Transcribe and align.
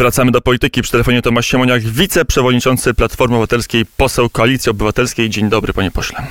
Wracamy 0.00 0.30
do 0.30 0.40
polityki. 0.40 0.82
Przy 0.82 0.92
telefonie 0.92 1.22
Tomasz 1.22 1.46
Siemoniak, 1.46 1.82
wiceprzewodniczący 1.82 2.94
Platformy 2.94 3.36
Obywatelskiej, 3.36 3.86
poseł 3.96 4.30
Koalicji 4.30 4.70
Obywatelskiej. 4.70 5.30
Dzień 5.30 5.48
dobry, 5.48 5.72
panie 5.72 5.90
pośle. 5.90 6.26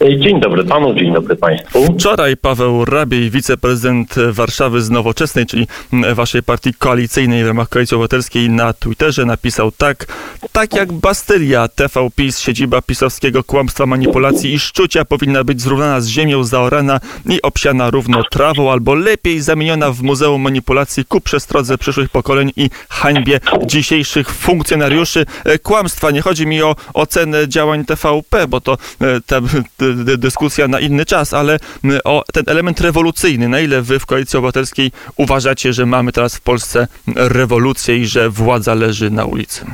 Dzień 0.00 0.40
dobry 0.40 0.64
panu, 0.64 0.94
dzień 0.94 1.14
dobry 1.14 1.36
państwu. 1.36 1.94
Wczoraj 1.94 2.36
Paweł 2.36 2.84
Rabiej, 2.84 3.30
wiceprezydent 3.30 4.14
Warszawy 4.30 4.80
z 4.80 4.90
Nowoczesnej, 4.90 5.46
czyli 5.46 5.66
waszej 6.14 6.42
partii 6.42 6.74
koalicyjnej 6.74 7.44
w 7.44 7.46
ramach 7.46 7.68
Koalicji 7.68 7.94
Obywatelskiej 7.94 8.50
na 8.50 8.72
Twitterze 8.72 9.24
napisał 9.24 9.70
tak, 9.70 10.06
tak 10.52 10.74
jak 10.74 10.92
Bastylia, 10.92 11.68
TV 11.68 12.08
PiS, 12.16 12.38
siedziba 12.38 12.82
pisowskiego 12.82 13.44
kłamstwa, 13.44 13.86
manipulacji 13.86 14.54
i 14.54 14.58
szczucia 14.58 15.04
powinna 15.04 15.44
być 15.44 15.60
zrównana 15.60 16.00
z 16.00 16.06
ziemią, 16.06 16.44
zaorana 16.44 17.00
i 17.28 17.42
obsiana 17.42 17.90
równo 17.90 18.22
trawą, 18.30 18.72
albo 18.72 18.94
lepiej 18.94 19.40
zamieniona 19.40 19.90
w 19.90 20.02
muzeum 20.02 20.42
manipulacji 20.42 21.04
ku 21.04 21.20
przestrodze 21.20 21.78
przyszłych 21.78 22.08
pokoleń 22.08 22.52
i 22.56 22.70
hańbie 22.88 23.40
dzisiejszych 23.66 24.30
funkcjonariuszy. 24.30 25.26
Kłamstwa, 25.62 26.10
nie 26.10 26.20
chodzi 26.20 26.46
mi 26.46 26.62
o 26.62 26.76
ocenę 26.94 27.48
działań 27.48 27.84
TVP, 27.84 28.48
bo 28.48 28.60
to 28.60 28.78
te, 29.26 29.40
te 29.76 29.85
dyskusja 30.18 30.68
na 30.68 30.80
inny 30.80 31.04
czas, 31.04 31.34
ale 31.34 31.58
o 32.04 32.22
ten 32.32 32.44
element 32.46 32.80
rewolucyjny. 32.80 33.48
Na 33.48 33.60
ile 33.60 33.82
wy 33.82 33.98
w 33.98 34.06
Koalicji 34.06 34.38
Obywatelskiej 34.38 34.90
uważacie, 35.16 35.72
że 35.72 35.86
mamy 35.86 36.12
teraz 36.12 36.36
w 36.36 36.40
Polsce 36.40 36.86
rewolucję 37.16 37.96
i 37.96 38.06
że 38.06 38.30
władza 38.30 38.74
leży 38.74 39.10
na 39.10 39.24
ulicy? 39.24 39.66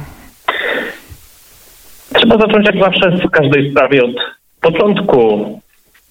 Trzeba 2.15 2.39
zacząć 2.39 2.67
jak 2.67 2.79
zawsze 2.79 3.11
w 3.11 3.31
każdej 3.31 3.71
sprawie 3.71 4.05
od 4.05 4.17
początku. 4.61 5.61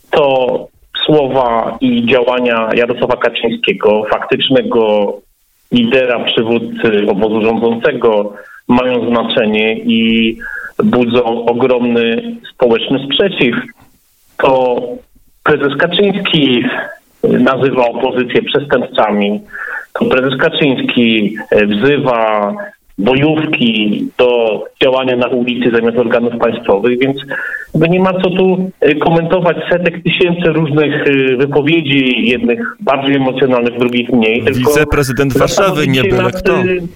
To 0.09 0.67
słowa 1.05 1.77
i 1.81 2.05
działania 2.05 2.70
Jarosława 2.75 3.17
Kaczyńskiego, 3.17 4.03
faktycznego 4.11 5.13
lidera, 5.71 6.20
przywódcy 6.20 7.07
obozu 7.09 7.41
rządzącego, 7.41 8.33
mają 8.67 9.09
znaczenie 9.09 9.77
i 9.77 10.37
budzą 10.83 11.45
ogromny 11.45 12.35
społeczny 12.54 12.99
sprzeciw 13.05 13.55
to 14.41 14.81
prezes 15.43 15.77
Kaczyński 15.79 16.63
nazywa 17.23 17.85
opozycję 17.87 18.41
przestępcami. 18.41 19.41
To 19.99 20.05
prezes 20.05 20.39
Kaczyński 20.39 21.35
wzywa 21.67 22.53
bojówki 22.98 24.05
do 24.17 24.63
działania 24.83 25.15
na 25.15 25.27
ulicy 25.27 25.71
zamiast 25.75 25.98
organów 25.98 26.33
państwowych, 26.39 26.99
więc 26.99 27.17
nie 27.75 27.99
ma 27.99 28.13
co 28.13 28.29
tu 28.29 28.71
komentować 28.99 29.57
setek 29.71 30.03
tysięcy 30.03 30.49
różnych 30.49 31.05
wypowiedzi, 31.37 32.27
jednych 32.29 32.59
bardziej 32.79 33.15
emocjonalnych, 33.15 33.79
drugich 33.79 34.09
mniej. 34.09 34.43
Wiceprezydent 34.43 35.37
Warszawy 35.37 35.87
nie 35.87 36.03
byle 36.03 36.31
kto. 36.31 36.53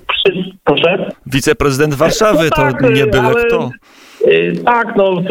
Przy... 0.07 0.43
Proszę? 0.63 1.11
Wiceprezydent 1.25 1.93
Warszawy 1.93 2.43
no 2.43 2.55
tak, 2.55 2.81
to 2.81 2.91
nie 2.91 3.05
byle 3.05 3.23
ale... 3.23 3.43
kto. 3.43 3.71
Tak, 4.65 4.95
no 4.95 5.21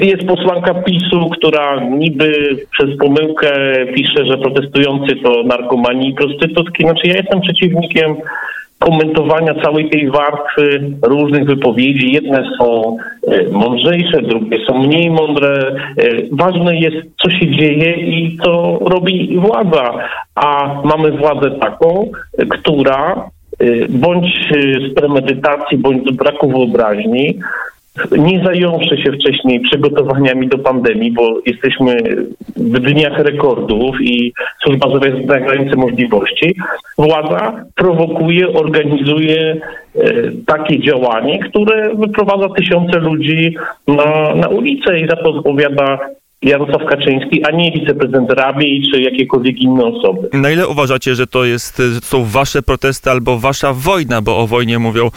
jest 0.00 0.26
posłanka 0.26 0.74
PiSu, 0.74 1.30
która 1.30 1.80
niby 1.80 2.56
przez 2.70 2.98
pomyłkę 2.98 3.50
pisze, 3.94 4.26
że 4.26 4.38
protestujący 4.38 5.16
to 5.16 5.42
narkomani 5.42 6.08
i 6.08 6.14
prostytutki. 6.14 6.82
Znaczy 6.82 7.08
ja 7.08 7.16
jestem 7.16 7.40
przeciwnikiem 7.40 8.14
komentowania 8.78 9.54
całej 9.54 9.90
tej 9.90 10.10
warstwy 10.10 10.90
różnych 11.02 11.44
wypowiedzi. 11.44 12.12
Jedne 12.12 12.44
są 12.58 12.96
mądrzejsze, 13.52 14.22
drugie 14.22 14.58
są 14.66 14.78
mniej 14.78 15.10
mądre. 15.10 15.76
Ważne 16.32 16.76
jest, 16.76 16.96
co 17.22 17.30
się 17.30 17.50
dzieje 17.50 17.92
i 17.92 18.38
co 18.44 18.78
robi 18.80 19.38
władza. 19.38 19.92
A 20.34 20.74
mamy 20.84 21.10
władzę 21.10 21.50
taką, 21.50 22.10
która 22.48 23.30
bądź 23.88 24.52
z 24.90 24.94
premedytacji, 24.94 25.78
bądź 25.78 26.08
z 26.08 26.16
braku 26.16 26.50
wyobraźni, 26.50 27.38
nie 28.18 28.44
zająwszy 28.44 28.96
się 29.02 29.12
wcześniej 29.12 29.60
przygotowaniami 29.60 30.48
do 30.48 30.58
pandemii, 30.58 31.12
bo 31.12 31.40
jesteśmy 31.46 31.96
w 32.56 32.80
dniach 32.80 33.18
rekordów 33.18 33.96
i 34.00 34.32
służba 34.62 34.88
zdrowia 34.88 35.08
jest 35.08 35.28
na 35.28 35.40
granicy 35.40 35.76
możliwości, 35.76 36.56
władza 36.98 37.64
prowokuje, 37.74 38.48
organizuje 38.48 39.56
e, 39.94 40.12
takie 40.46 40.80
działanie, 40.80 41.38
które 41.38 41.94
wyprowadza 41.94 42.48
tysiące 42.48 42.98
ludzi 42.98 43.56
na, 43.88 44.34
na 44.34 44.48
ulicę 44.48 45.00
i 45.00 45.08
za 45.08 45.16
to 45.16 45.30
odpowiada 45.30 45.98
Jarosław 46.42 46.84
Kaczyński, 46.88 47.44
a 47.44 47.50
nie 47.50 47.72
wiceprezydent 47.72 48.30
Rabiej 48.30 48.82
czy 48.92 49.02
jakiekolwiek 49.02 49.58
inne 49.58 49.84
osoby. 49.84 50.28
Na 50.32 50.50
ile 50.50 50.68
uważacie, 50.68 51.14
że 51.14 51.26
to 51.26 51.44
jest, 51.44 51.82
są 52.02 52.24
wasze 52.24 52.62
protesty 52.62 53.10
albo 53.10 53.38
wasza 53.38 53.72
wojna, 53.72 54.22
bo 54.22 54.38
o 54.38 54.46
wojnie 54.46 54.78
mówią, 54.78 55.10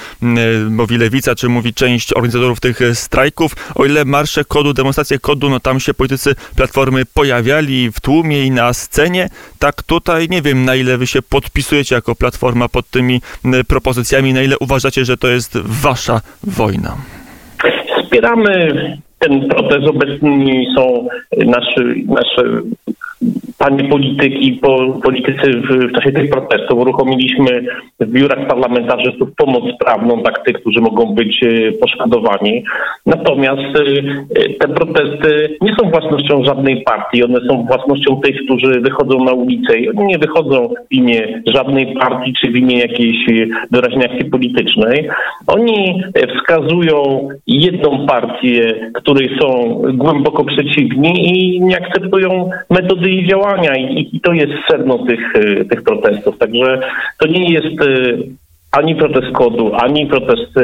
mówi 0.70 0.98
Lewica, 0.98 1.36
czy 1.36 1.50
mówi 1.50 1.74
część 1.74 2.14
organizatorów 2.14 2.60
tych 2.60 2.80
strajków, 2.94 3.74
o 3.76 3.86
ile 3.86 4.06
marsze 4.06 4.46
kodu, 4.46 4.74
demonstracje 4.74 5.20
kodu, 5.20 5.50
no 5.50 5.60
tam 5.60 5.80
się 5.80 5.94
politycy 5.94 6.36
Platformy 6.56 7.06
pojawiali 7.14 7.92
w 7.92 8.00
tłumie 8.00 8.46
i 8.46 8.52
na 8.52 8.74
scenie, 8.74 9.30
tak 9.60 9.84
tutaj 9.84 10.28
nie 10.30 10.42
wiem, 10.42 10.66
na 10.66 10.76
ile 10.76 10.98
wy 10.98 11.08
się 11.08 11.22
podpisujecie 11.22 11.96
jako 11.96 12.16
Platforma 12.16 12.70
pod 12.70 12.90
tymi 12.90 13.22
propozycjami, 13.68 14.34
na 14.34 14.42
ile 14.42 14.60
uważacie, 14.60 15.06
że 15.06 15.18
to 15.18 15.28
jest 15.28 15.58
wasza 15.58 16.22
wojna. 16.44 16.98
Wspieramy 18.04 19.02
ten 19.20 19.50
protest 19.50 19.88
obecni 19.88 20.68
są 20.76 21.08
nasze, 21.46 21.84
nasze 22.06 22.62
panie 23.58 23.84
polityki, 23.84 24.54
po, 24.54 25.00
politycy 25.04 25.52
w, 25.52 25.68
w, 25.68 25.92
czasie 25.92 26.12
tych 26.12 26.30
protestów 26.30 26.80
uruchomiliśmy 26.80 27.66
w 28.00 28.06
biurach 28.06 28.48
parlamentarzystów 28.48 29.30
pomoc 29.38 29.64
prawną 29.80 30.22
dla 30.22 30.32
tych, 30.32 30.56
którzy 30.62 30.82
mogą 30.82 31.16
być 31.16 31.44
e, 31.44 31.72
poszkodowani. 31.72 32.64
Natomiast 33.06 33.62
e, 33.62 34.54
te 34.54 34.68
protesty 34.68 35.58
nie 35.62 35.76
są 35.76 35.90
własnością 35.90 36.44
żadnej 36.44 36.82
partii, 36.82 37.24
one 37.24 37.40
są 37.48 37.66
własnością 37.66 38.22
tych, 38.22 38.36
którzy 38.46 38.82
wychodzą 38.82 39.24
na 39.24 39.32
ulicę 39.32 39.78
i 39.78 39.90
oni 39.90 40.08
nie 40.08 40.18
wychodzą 40.18 40.70
w 40.92 40.94
imię 40.94 41.42
żadnej 41.46 41.94
partii 41.94 42.34
czy 42.42 42.52
w 42.52 42.56
imię 42.56 42.80
jakiejś 42.80 43.18
doraźnej 43.72 44.06
akcji 44.06 44.26
politycznej. 44.26 45.10
Oni 45.48 46.04
wskazują 46.36 47.28
jedną 47.48 48.08
partię, 48.08 48.92
której 48.94 49.30
są 49.42 49.82
głęboko 49.94 50.46
przeciwni 50.46 51.30
i 51.30 51.62
nie 51.62 51.78
akceptują 51.78 52.50
metody 52.70 53.09
jej 53.10 53.28
działania 53.28 53.78
i, 53.78 54.10
i 54.14 54.22
to 54.22 54.34
jest 54.34 54.52
sedno 54.72 55.06
tych, 55.06 55.36
e, 55.36 55.66
tych 55.66 55.84
protestów. 55.84 56.38
Także 56.38 56.82
to 57.18 57.28
nie 57.28 57.54
jest 57.54 57.82
e, 57.82 57.86
ani 58.72 58.96
protest 58.96 59.32
kodu, 59.34 59.72
ani 59.76 60.06
protest 60.06 60.58
e, 60.58 60.62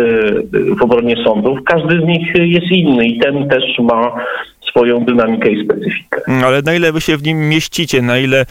w 0.75 0.81
obronie 0.81 1.15
sądów. 1.23 1.59
Każdy 1.65 2.01
z 2.01 2.03
nich 2.03 2.35
jest 2.35 2.71
inny 2.71 3.07
i 3.07 3.19
ten 3.19 3.49
też 3.49 3.79
ma 3.79 4.15
swoją 4.69 5.05
dynamikę 5.05 5.51
i 5.51 5.65
specyfikę. 5.65 6.21
Ale 6.45 6.61
na 6.61 6.73
ile 6.73 6.91
wy 6.91 7.01
się 7.01 7.17
w 7.17 7.23
nim 7.23 7.49
mieścicie, 7.49 8.01
na 8.01 8.17
ile 8.17 8.45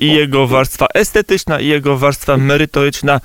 i 0.00 0.12
jego 0.12 0.46
warstwa 0.46 0.86
estetyczna, 0.94 1.60
i 1.60 1.66
jego 1.66 1.96
warstwa 1.96 2.36
merytoryczna 2.36 3.20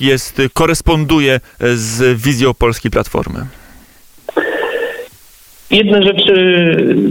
jest, 0.00 0.42
koresponduje 0.54 1.40
z 1.60 2.22
wizją 2.22 2.54
Polskiej 2.54 2.90
Platformy? 2.90 3.46
Jedne 5.74 6.02
rzeczy 6.02 6.34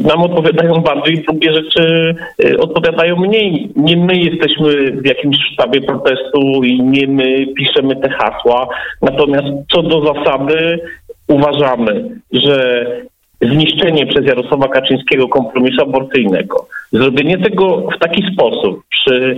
nam 0.08 0.22
odpowiadają 0.22 0.74
bardziej, 0.74 1.24
drugie 1.24 1.54
rzeczy 1.54 2.16
y, 2.46 2.60
odpowiadają 2.60 3.16
mniej. 3.16 3.70
Nie 3.76 3.98
my 3.98 4.16
jesteśmy 4.16 4.92
w 4.92 5.06
jakimś 5.06 5.38
sztabie 5.54 5.82
protestu 5.82 6.64
i 6.64 6.84
nie 6.84 7.08
my 7.08 7.48
piszemy 7.48 7.96
te 7.96 8.10
hasła. 8.10 8.68
Natomiast 9.02 9.48
co 9.72 9.82
do 9.82 10.14
zasady 10.14 10.80
uważamy, 11.28 12.10
że 12.32 12.86
zniszczenie 13.42 14.06
przez 14.06 14.26
Jarosława 14.26 14.68
Kaczyńskiego 14.68 15.28
kompromisu 15.28 15.82
aborcyjnego, 15.82 16.68
zrobienie 16.92 17.38
tego 17.38 17.88
w 17.96 18.00
taki 18.00 18.24
sposób 18.34 18.84
przy 18.90 19.38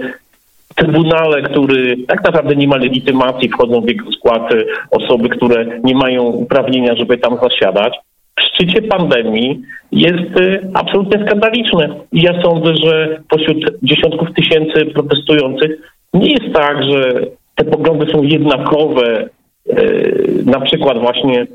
Trybunale, 0.75 1.41
który 1.41 1.97
tak 2.07 2.23
naprawdę 2.23 2.55
nie 2.55 2.67
ma 2.67 2.77
legitymacji, 2.77 3.49
wchodzą 3.49 3.81
w 3.81 3.89
jego 3.89 4.11
skład 4.11 4.49
osoby, 4.91 5.29
które 5.29 5.65
nie 5.83 5.95
mają 5.95 6.23
uprawnienia, 6.23 6.95
żeby 6.95 7.17
tam 7.17 7.37
zasiadać 7.43 7.93
w 8.39 8.43
szczycie 8.43 8.81
pandemii 8.81 9.61
jest 9.91 10.39
y, 10.39 10.69
absolutnie 10.73 11.25
skandaliczne. 11.25 11.89
I 12.11 12.21
ja 12.21 12.41
sądzę, 12.41 12.73
że 12.83 13.21
pośród 13.29 13.57
dziesiątków 13.83 14.27
tysięcy 14.33 14.85
protestujących 14.85 15.71
nie 16.13 16.31
jest 16.31 16.53
tak, 16.53 16.83
że 16.83 17.21
te 17.55 17.65
poglądy 17.65 18.11
są 18.11 18.23
jednakowe, 18.23 19.29
y, 19.69 20.43
na 20.45 20.61
przykład 20.61 20.99
właśnie 20.99 21.47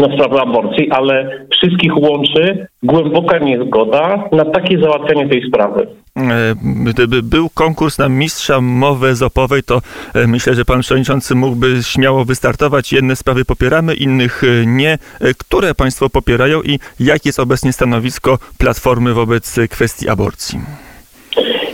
na 0.00 0.14
sprawę 0.14 0.42
aborcji, 0.42 0.90
ale 0.90 1.46
wszystkich 1.50 1.96
łączy 1.96 2.66
głęboka 2.82 3.38
niezgoda 3.38 4.28
na 4.32 4.44
takie 4.44 4.78
załatwianie 4.78 5.28
tej 5.28 5.48
sprawy. 5.48 5.86
E, 6.16 6.54
gdyby 6.84 7.22
był 7.22 7.48
konkurs 7.54 7.98
na 7.98 8.08
mistrza 8.08 8.60
mowy 8.60 9.14
zopowej, 9.14 9.62
to 9.62 9.80
e, 10.14 10.26
myślę, 10.26 10.54
że 10.54 10.64
pan 10.64 10.80
przewodniczący 10.80 11.34
mógłby 11.34 11.82
śmiało 11.82 12.24
wystartować. 12.24 12.92
Jedne 12.92 13.16
sprawy 13.16 13.44
popieramy, 13.44 13.94
innych 13.94 14.44
e, 14.44 14.66
nie. 14.66 14.98
Które 15.38 15.74
państwo 15.74 16.10
popierają 16.10 16.62
i 16.62 16.78
jakie 17.00 17.28
jest 17.28 17.40
obecnie 17.40 17.72
stanowisko 17.72 18.38
Platformy 18.58 19.14
wobec 19.14 19.60
kwestii 19.70 20.08
aborcji? 20.08 20.58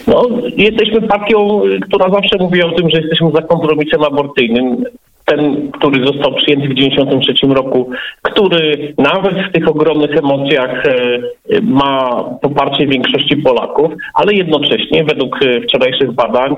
No, 0.06 0.28
jesteśmy 0.56 1.02
partią, 1.02 1.60
która 1.82 2.10
zawsze 2.10 2.36
mówi 2.38 2.62
o 2.62 2.72
tym, 2.72 2.90
że 2.90 3.00
jesteśmy 3.00 3.30
za 3.30 3.42
kompromisem 3.42 4.02
aborcyjnym 4.02 4.84
ten, 5.26 5.70
który 5.72 6.06
został 6.06 6.34
przyjęty 6.34 6.68
w 6.68 6.74
1993 6.74 7.46
roku, 7.46 7.90
który 8.22 8.94
nawet 8.98 9.34
w 9.48 9.52
tych 9.52 9.68
ogromnych 9.68 10.16
emocjach 10.16 10.86
e, 10.86 11.18
ma 11.62 12.24
poparcie 12.42 12.86
większości 12.86 13.36
Polaków, 13.36 13.92
ale 14.14 14.32
jednocześnie 14.32 15.04
według 15.04 15.42
e, 15.42 15.60
wczorajszych 15.60 16.12
badań 16.12 16.56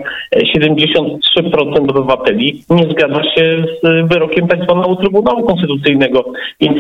73% 0.57 1.77
e, 1.77 1.81
obywateli 1.81 2.63
nie 2.71 2.85
zgadza 2.91 3.23
się 3.23 3.65
z 3.83 4.09
wyrokiem 4.09 4.49
tak 4.49 4.65
zwanego 4.65 4.97
Trybunału 4.97 5.47
Konstytucyjnego. 5.47 6.25
Więc 6.61 6.79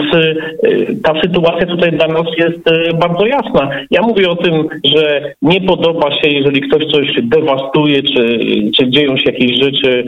ta 1.02 1.20
sytuacja 1.20 1.66
tutaj 1.66 1.92
dla 1.92 2.06
nas 2.06 2.26
jest 2.38 2.60
bardzo 3.00 3.26
jasna. 3.26 3.70
Ja 3.90 4.02
mówię 4.02 4.30
o 4.30 4.36
tym, 4.36 4.68
że 4.84 5.34
nie 5.42 5.60
podoba 5.60 6.14
się, 6.14 6.28
jeżeli 6.28 6.60
ktoś 6.60 6.84
coś 6.84 7.22
dewastuje, 7.22 8.02
czy, 8.02 8.38
czy 8.76 8.90
dzieją 8.90 9.16
się 9.16 9.30
jakieś 9.30 9.58
rzeczy, 9.58 10.04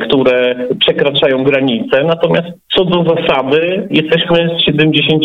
które 0.00 0.54
przekraczają 0.78 1.03
przekraczają 1.04 1.44
granice. 1.44 2.04
Natomiast 2.04 2.48
co 2.76 2.84
do 2.84 3.04
zasady 3.04 3.88
jesteśmy 3.90 4.50
z 4.58 4.64
70 4.64 5.24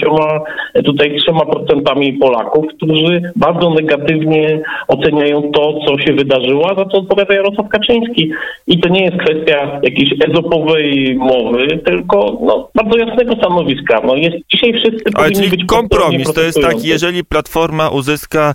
tutaj 0.86 1.18
3% 1.30 2.20
Polaków, 2.20 2.66
którzy 2.78 3.22
bardzo 3.36 3.70
negatywnie 3.70 4.62
oceniają 4.88 5.52
to, 5.52 5.80
co 5.88 6.00
się 6.00 6.14
wydarzyło, 6.14 6.72
a 6.72 6.76
za 6.76 6.86
to 6.86 6.98
odpowiada 6.98 7.34
Jarosław 7.34 7.70
Kaczyński. 7.70 8.32
I 8.68 8.80
to 8.80 8.90
nie 8.90 9.04
jest 9.04 9.18
kwestia 9.18 9.80
jakiejś 9.84 10.10
ezopowej 10.30 11.16
mowy, 11.16 11.80
tylko 11.86 12.38
no, 12.42 12.70
bardzo 12.76 12.98
jasnego 12.98 13.36
stanowiska. 13.36 14.02
No, 14.06 14.16
jest, 14.16 14.38
dzisiaj 14.54 14.74
wszyscy 14.74 15.04
Ale 15.14 15.32
czyli 15.32 15.50
być 15.50 15.66
kompromis 15.66 16.34
to 16.34 16.42
jest 16.42 16.62
tak, 16.62 16.84
jeżeli 16.84 17.26
Platforma 17.26 17.90
uzyska 17.90 18.54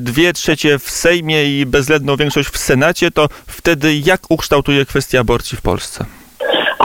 dwie 0.00 0.32
trzecie 0.32 0.78
w 0.78 0.82
Sejmie 0.82 1.44
i 1.44 1.66
bezwzględną 1.66 2.16
większość 2.16 2.48
w 2.48 2.58
Senacie, 2.58 3.10
to 3.10 3.28
wtedy 3.46 3.88
jak 4.06 4.20
ukształtuje 4.28 4.84
kwestia 4.84 5.20
aborcji 5.20 5.58
w 5.58 5.62
Polsce? 5.62 6.17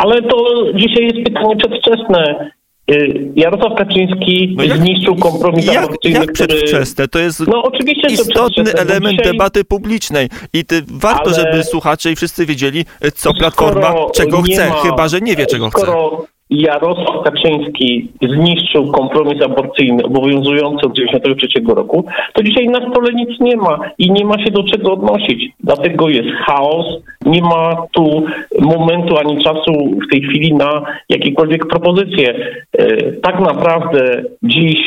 Ale 0.03 0.21
to 0.21 0.65
dzisiaj 0.75 1.03
jest 1.03 1.25
pytanie 1.25 1.55
przedwczesne. 1.55 2.51
Y, 2.91 3.31
Jarosław 3.35 3.77
Kaczyński 3.77 4.53
no 4.57 4.63
jak, 4.63 4.77
zniszczył 4.77 5.15
kompromis 5.15 5.65
jak, 5.65 5.83
aborcyjny, 5.83 6.19
jak 6.19 6.31
przedwczesne? 6.31 7.07
To 7.07 7.19
jest 7.19 7.47
no, 7.47 7.63
oczywiście 7.63 8.07
istotny 8.07 8.73
element 8.73 9.17
dzisiaj... 9.17 9.31
debaty 9.31 9.63
publicznej 9.63 10.29
i 10.53 10.65
ty, 10.65 10.81
warto, 10.87 11.23
Ale 11.25 11.33
żeby 11.33 11.63
słuchacze 11.63 12.11
i 12.11 12.15
wszyscy 12.15 12.45
wiedzieli, 12.45 12.85
co 13.15 13.33
Platforma, 13.33 13.93
czego 14.13 14.41
chce, 14.41 14.69
ma, 14.69 14.75
chyba, 14.75 15.07
że 15.07 15.21
nie 15.21 15.35
wie, 15.35 15.45
czego 15.45 15.69
skoro, 15.69 16.17
chce. 16.17 16.32
Jarosław 16.53 17.23
Kaczyński 17.23 18.09
zniszczył 18.21 18.91
kompromis 18.91 19.43
aborcyjny 19.43 20.03
obowiązujący 20.03 20.85
od 20.85 20.95
1993 20.95 21.75
roku, 21.75 22.05
to 22.33 22.43
dzisiaj 22.43 22.67
na 22.67 22.89
stole 22.89 23.13
nic 23.13 23.39
nie 23.39 23.55
ma 23.55 23.79
i 23.97 24.11
nie 24.11 24.25
ma 24.25 24.43
się 24.45 24.51
do 24.51 24.63
czego 24.63 24.93
odnosić. 24.93 25.51
Dlatego 25.59 26.09
jest 26.09 26.29
chaos, 26.45 26.85
nie 27.25 27.41
ma 27.41 27.75
tu 27.91 28.23
momentu 28.59 29.17
ani 29.17 29.43
czasu 29.43 29.71
w 30.07 30.11
tej 30.11 30.21
chwili 30.21 30.53
na 30.53 30.81
jakiekolwiek 31.09 31.67
propozycje. 31.67 32.35
E, 32.73 33.11
tak 33.11 33.39
naprawdę 33.39 34.23
dziś 34.43 34.79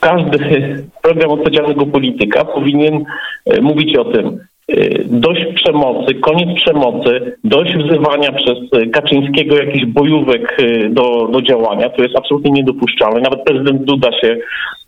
każdy 0.00 0.38
program 1.02 1.30
odpowiedzialnego 1.30 1.86
polityka 1.86 2.44
powinien 2.44 3.04
e, 3.46 3.60
mówić 3.60 3.96
o 3.96 4.04
tym, 4.04 4.38
dość 5.04 5.44
przemocy, 5.54 6.14
koniec 6.14 6.56
przemocy, 6.56 7.36
dość 7.44 7.76
wzywania 7.76 8.32
przez 8.32 8.58
Kaczyńskiego 8.92 9.56
jakichś 9.56 9.84
bojówek 9.84 10.56
y, 10.60 10.88
do, 10.90 11.28
do 11.32 11.42
działania. 11.42 11.88
To 11.88 12.02
jest 12.02 12.16
absolutnie 12.16 12.50
niedopuszczalne. 12.50 13.20
Nawet 13.20 13.44
prezydent 13.44 13.84
Duda 13.84 14.20
się 14.20 14.36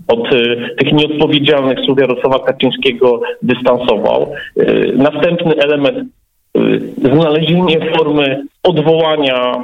od 0.09 0.33
y, 0.33 0.75
tych 0.79 0.93
nieodpowiedzialnych 0.93 1.79
słów 1.87 2.01
Jarosława 2.01 2.39
Kaczyńskiego 2.39 3.21
dystansował. 3.43 4.33
Następny 4.95 5.55
element 5.57 6.09
znalezienie 6.99 7.93
formy 7.97 8.45
odwołania 8.69 9.63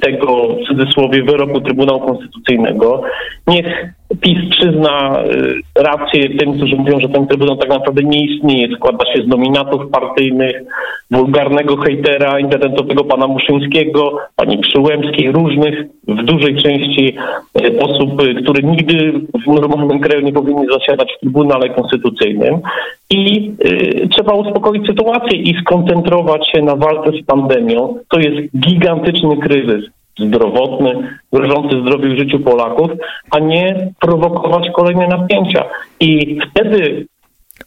tego 0.00 0.48
w 0.48 0.68
cudzysłowie 0.68 1.22
wyroku 1.22 1.60
Trybunału 1.60 2.00
Konstytucyjnego. 2.00 3.02
Niech 3.46 3.96
PiS 4.20 4.38
przyzna 4.50 5.22
y, 5.22 5.82
rację 5.82 6.38
tym, 6.38 6.56
którzy 6.56 6.76
mówią, 6.76 7.00
że 7.00 7.08
ten 7.08 7.26
trybunał 7.26 7.56
tak 7.56 7.68
naprawdę 7.68 8.02
nie 8.02 8.24
istnieje. 8.24 8.76
Składa 8.76 9.12
się 9.12 9.22
z 9.22 9.26
nominatów 9.26 9.90
partyjnych, 9.90 10.62
wulgarnego 11.10 11.76
hejtera 11.76 12.40
internetowego 12.40 13.04
pana 13.04 13.26
Muszyńskiego, 13.26 14.18
pani 14.36 14.58
Przyłębskiej, 14.58 15.32
różnych, 15.32 15.86
w 16.08 16.22
dużej 16.22 16.56
części 16.56 17.16
y, 17.60 17.80
osób, 17.80 18.22
y, 18.22 18.34
które 18.42 18.62
nigdy 18.62 19.12
w 19.44 19.46
normalnym 19.46 20.00
kraju 20.00 20.20
nie 20.20 20.32
powinny 20.32 20.66
zasiadać 20.72 21.12
w 21.12 21.20
Trybunale 21.20 21.68
Konstytucyjnym. 21.68 22.60
I 23.10 23.52
y, 23.64 24.08
trzeba 24.08 24.34
uspokoić 24.34 24.86
sytuację 24.86 25.38
i 25.38 25.60
skoncentrować 25.60 26.50
się 26.50 26.62
na 26.62 26.76
walce 26.76 27.10
z 27.22 27.26
pandemią. 27.26 27.98
To 28.08 28.18
jest 28.18 28.25
gigantyczny 28.56 29.36
kryzys 29.36 29.84
zdrowotny, 30.18 31.18
grożący 31.32 31.80
zdrowiu 31.80 32.16
życiu 32.16 32.38
Polaków, 32.38 32.90
a 33.30 33.38
nie 33.38 33.92
prowokować 34.00 34.70
kolejne 34.74 35.08
napięcia. 35.08 35.64
I 36.00 36.38
wtedy 36.50 37.06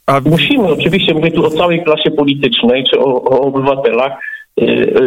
a... 0.06 0.19
musimy, 0.25 0.67
oczywiście 0.67 1.13
mówię 1.13 1.31
tu 1.31 1.45
o 1.45 1.50
całej 1.50 1.83
klasie 1.83 2.11
politycznej 2.11 2.83
czy 2.83 3.00
o, 3.00 3.23
o 3.23 3.41
obywatelach, 3.41 4.11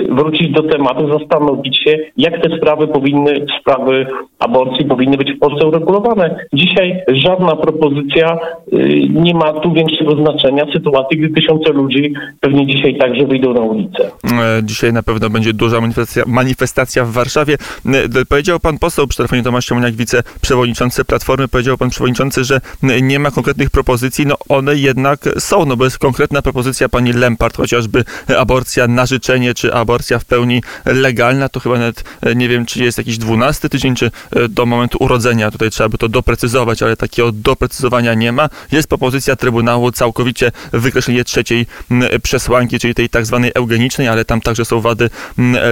wrócić 0.08 0.52
do 0.52 0.62
tematu, 0.62 1.18
zastanowić 1.18 1.82
się, 1.84 1.98
jak 2.16 2.42
te 2.42 2.56
sprawy 2.56 2.88
powinny, 2.88 3.46
sprawy 3.60 4.06
aborcji 4.38 4.84
powinny 4.84 5.16
być 5.16 5.32
w 5.32 5.38
Polsce 5.38 5.66
uregulowane. 5.66 6.36
Dzisiaj 6.52 7.00
żadna 7.08 7.56
propozycja 7.56 8.38
y, 8.72 9.08
nie 9.10 9.34
ma 9.34 9.52
tu 9.52 9.72
większego 9.72 10.16
znaczenia 10.16 10.64
w 10.64 10.72
sytuacji, 10.72 11.18
gdy 11.18 11.40
tysiące 11.40 11.72
ludzi 11.72 12.12
pewnie 12.40 12.66
dzisiaj 12.66 12.98
także 12.98 13.26
wyjdą 13.26 13.54
na 13.54 13.60
ulicę. 13.60 14.10
E, 14.24 14.62
dzisiaj 14.62 14.92
na 14.92 15.02
pewno 15.02 15.30
będzie 15.30 15.52
duża 15.52 15.80
manifestacja, 15.80 16.24
manifestacja 16.26 17.04
w 17.04 17.10
Warszawie. 17.10 17.56
E, 17.86 18.24
powiedział 18.24 18.60
pan 18.60 18.78
poseł 18.78 19.06
przy 19.06 19.16
telefonie 19.16 19.42
Tomasz 19.42 19.66
Siemoniak, 19.66 19.94
wiceprzewodniczący 19.94 21.04
Platformy, 21.04 21.48
powiedział 21.48 21.78
pan 21.78 21.90
przewodniczący, 21.90 22.44
że 22.44 22.60
nie 23.02 23.18
ma 23.18 23.30
konkretnych 23.30 23.70
propozycji, 23.70 24.26
no 24.26 24.34
one 24.48 24.76
jednak 24.76 25.20
są, 25.38 25.66
no 25.66 25.76
bo 25.76 25.84
jest 25.84 25.98
konkretna 25.98 26.42
propozycja 26.42 26.88
pani 26.88 27.12
Lempart, 27.12 27.56
chociażby 27.56 28.04
aborcja 28.38 28.88
na 28.88 29.06
życzenie 29.06 29.41
czy 29.54 29.74
aborcja 29.74 30.18
w 30.18 30.24
pełni 30.24 30.62
legalna, 30.84 31.48
to 31.48 31.60
chyba 31.60 31.78
nawet 31.78 32.04
e, 32.20 32.34
nie 32.34 32.48
wiem, 32.48 32.66
czy 32.66 32.84
jest 32.84 32.98
jakiś 32.98 33.18
dwunasty 33.18 33.68
tydzień, 33.68 33.94
czy 33.94 34.10
e, 34.36 34.48
do 34.48 34.66
momentu 34.66 34.98
urodzenia. 35.00 35.50
Tutaj 35.50 35.70
trzeba 35.70 35.88
by 35.88 35.98
to 35.98 36.08
doprecyzować, 36.08 36.82
ale 36.82 36.96
takiego 36.96 37.32
doprecyzowania 37.32 38.14
nie 38.14 38.32
ma. 38.32 38.48
Jest 38.72 38.88
propozycja 38.88 39.36
Trybunału 39.36 39.92
całkowicie 39.92 40.52
wykreślenie 40.72 41.24
trzeciej 41.24 41.66
przesłanki, 42.22 42.78
czyli 42.78 42.94
tej 42.94 43.08
tak 43.08 43.26
zwanej 43.26 43.52
eugenicznej, 43.54 44.08
ale 44.08 44.24
tam 44.24 44.40
także 44.40 44.64
są 44.64 44.80
wady 44.80 45.10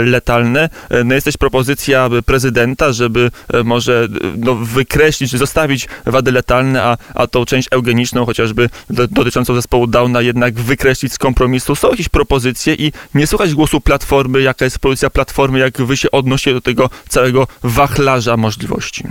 letalne. 0.05 0.69
E, 0.91 1.05
no 1.05 1.15
jest 1.15 1.25
też 1.25 1.37
propozycja 1.37 2.09
prezydenta, 2.27 2.93
żeby 2.93 3.31
może 3.65 4.09
no, 4.37 4.55
wykreślić, 4.55 5.37
zostawić 5.37 5.89
wady 6.07 6.33
letalne, 6.33 6.83
a, 6.83 6.97
a 7.15 7.27
tą 7.27 7.45
część 7.45 7.69
eugeniczną, 7.71 8.27
chociażby 8.27 8.69
dotyczącą 8.91 9.55
zespołu 9.55 9.87
Downa, 9.87 10.23
jednak 10.23 10.55
wykreślić 10.55 11.13
z 11.13 11.19
kompromisu. 11.19 11.75
Są 11.75 11.91
jakieś 11.91 12.09
propozycje 12.09 12.75
i 12.75 12.93
nie 13.15 13.27
słuchać 13.27 13.55
głosu 13.61 13.81
Platformy, 13.81 14.43
jaka 14.43 14.65
jest 14.65 14.79
pozycja 14.79 15.11
Platformy, 15.11 15.59
jak 15.59 15.75
wy 15.89 15.97
się 15.97 16.11
odnosicie 16.11 16.53
do 16.55 16.61
tego 16.61 16.89
całego 17.09 17.47
wachlarza 17.65 18.37
możliwości? 18.37 19.05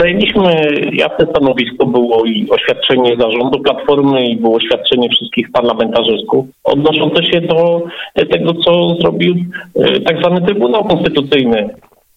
Zajęliśmy 0.00 0.50
jasne 0.92 1.26
stanowisko, 1.30 1.86
było 1.86 2.24
i 2.24 2.46
oświadczenie 2.50 3.16
zarządu 3.16 3.60
Platformy 3.60 4.26
i 4.26 4.36
było 4.36 4.56
oświadczenie 4.56 5.08
wszystkich 5.08 5.52
parlamentarzystów 5.52 6.46
odnoszące 6.64 7.24
się 7.26 7.40
do 7.40 7.82
tego, 8.30 8.54
co 8.54 8.94
zrobił 9.00 9.34
e, 9.76 10.00
tak 10.00 10.18
zwany 10.18 10.40
Trybunał 10.46 10.84
Konstytucyjny. 10.84 11.68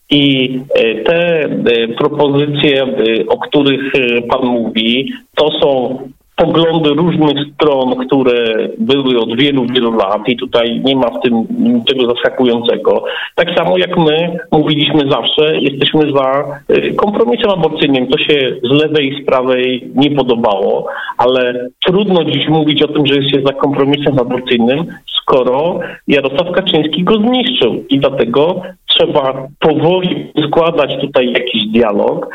I 0.10 0.50
e, 0.76 0.96
te 0.96 1.44
e, 1.44 1.88
propozycje, 1.98 2.88
o 3.28 3.38
których 3.38 3.94
Pan 4.30 4.46
mówi, 4.46 5.12
to 5.36 5.52
są 5.62 6.00
poglądy 6.36 6.90
różnych 6.90 7.38
stron, 7.54 8.08
które 8.08 8.68
były 8.78 9.20
od 9.20 9.38
wielu, 9.38 9.66
wielu 9.66 9.92
lat 9.92 10.30
i 10.30 10.38
tutaj 10.38 10.82
nie 10.86 10.96
ma 10.96 11.10
w 11.10 11.22
tym 11.22 11.48
niczego 11.60 12.06
zaskakującego. 12.06 13.06
Tak 13.36 13.56
samo 13.58 13.78
jak 13.78 13.98
my 13.98 14.40
mówiliśmy 14.52 15.12
zawsze, 15.12 15.58
jesteśmy 15.60 16.12
za 16.12 16.44
y, 16.70 16.94
kompromisem 16.94 17.52
aborcyjnym. 17.52 18.08
To 18.08 18.18
się 18.18 18.56
z 18.64 18.70
lewej 18.70 19.08
i 19.08 19.24
z 19.24 19.26
prawej 19.26 19.92
nie 19.96 20.12
podobało, 20.12 20.88
ale 21.18 21.70
trudno 21.86 22.24
dziś 22.24 22.48
mówić 22.48 22.84
o 22.84 22.88
tym, 22.88 23.06
że 23.06 23.16
jest 23.16 23.32
się 23.32 23.42
za 23.46 23.54
kompromisem 23.54 24.20
aborcyjnym, 24.20 24.86
skoro 25.22 25.80
Jarosław 26.08 26.52
Kaczyński 26.52 27.04
go 27.04 27.18
zniszczył 27.18 27.84
i 27.90 28.00
dlatego 28.00 28.62
trzeba 28.88 29.48
powoli 29.60 30.32
składać 30.48 31.02
tutaj 31.02 31.32
jakiś 31.32 31.68
dialog 31.68 32.30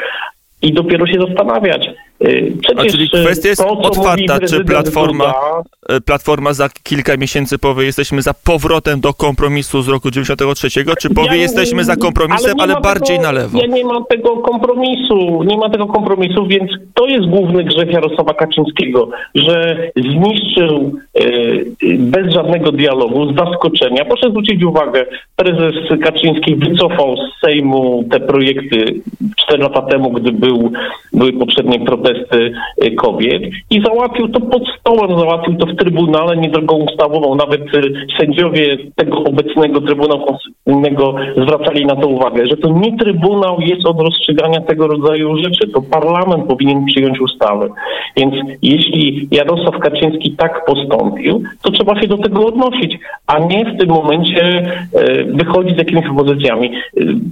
i 0.62 0.72
dopiero 0.72 1.06
się 1.06 1.20
zastanawiać, 1.20 1.90
Przecież 2.18 2.76
A 2.76 2.84
czyli 2.90 3.10
kwestia 3.10 3.48
jest 3.48 3.62
to, 3.62 3.68
otwarta, 3.78 4.38
czy 4.40 4.64
Platforma, 4.64 5.24
Duda, 5.24 5.62
e, 5.88 6.00
Platforma 6.00 6.52
za 6.52 6.68
kilka 6.82 7.16
miesięcy 7.16 7.58
powie, 7.58 7.84
jesteśmy 7.84 8.22
za 8.22 8.34
powrotem 8.34 9.00
do 9.00 9.14
kompromisu 9.14 9.82
z 9.82 9.88
roku 9.88 10.10
93, 10.10 10.68
czy 10.98 11.10
powie, 11.10 11.26
Ja 11.26 11.34
nie- 11.34 11.40
jesteśmy 11.40 11.84
za 11.84 11.96
kompromisem, 11.96 12.60
ale, 12.60 12.74
ma 12.74 12.80
bardziej 12.80 13.16
tego, 13.16 13.28
na 13.28 13.32
lewo? 13.32 13.58
Ja 13.58 13.66
nie 13.66 13.84
mam 13.84 14.04
tego 14.04 14.36
kompromisu, 14.36 15.42
nie 15.44 15.56
ma 15.56 15.70
tego 15.70 15.86
kompromisu, 15.86 16.46
więc 16.46 16.70
to 16.94 17.06
jest 17.06 17.26
główny 17.26 17.64
grzech 17.64 17.92
Jarosława 17.92 18.34
Kaczyńskiego, 18.34 19.08
że 19.34 19.76
zniszczył 19.96 20.92
bez 21.98 22.32
żadnego 22.34 22.72
dialogu, 22.72 23.32
z 23.32 23.36
zaskoczenia. 23.36 24.04
Proszę 24.04 24.30
zwrócić 24.30 24.64
uwagę, 24.64 25.06
prezes 25.36 25.74
Kaczyński 26.02 26.56
wycofał 26.56 27.16
z 27.16 27.40
Sejmu 27.40 28.04
te 28.10 28.20
projekty 28.20 29.00
4 29.36 29.62
lata 29.62 29.82
temu, 29.82 30.10
gdy 30.10 30.32
był, 30.32 30.72
były 31.12 31.32
poprzednie 31.32 31.80
protesty 31.80 32.07
e, 32.10 32.90
kobiet 32.90 33.42
i 33.70 33.82
załatwił 33.82 34.28
to 34.28 34.40
pod 34.40 34.62
stołem, 34.80 35.18
załatwił 35.18 35.56
to 35.56 35.66
w 35.66 35.76
Trybunale, 35.76 36.36
nie 36.36 36.48
drogą 36.48 36.76
ustawową. 36.76 37.34
Nawet 37.34 37.60
e, 37.60 37.80
sędziowie 38.20 38.78
tego 38.96 39.18
obecnego 39.18 39.80
Trybunału 39.80 40.26
Konstytucyjnego 40.26 41.14
zwracali 41.36 41.86
na 41.86 41.96
to 41.96 42.08
uwagę, 42.08 42.46
że 42.46 42.56
to 42.56 42.68
nie 42.68 42.98
Trybunał 42.98 43.60
jest 43.60 43.86
od 43.86 44.00
rozstrzygania 44.00 44.60
tego 44.60 44.86
rodzaju 44.86 45.36
rzeczy, 45.36 45.68
to 45.68 45.82
parlament 45.82 46.44
powinien 46.44 46.84
przyjąć 46.86 47.20
ustawy. 47.20 47.68
Więc 48.16 48.34
jeśli 48.62 49.28
Jarosław 49.30 49.78
Kaczyński 49.78 50.36
tak 50.36 50.64
postąpił, 50.64 51.42
to 51.62 51.70
trzeba 51.70 52.00
się 52.00 52.08
do 52.08 52.18
tego 52.18 52.46
odnosić, 52.46 52.98
a 53.26 53.38
nie 53.38 53.64
w 53.64 53.78
tym 53.78 53.88
momencie 53.88 54.42
e, 54.42 55.24
wychodzić 55.24 55.74
z 55.74 55.78
jakimiś 55.78 56.04
propozycjami. 56.04 56.72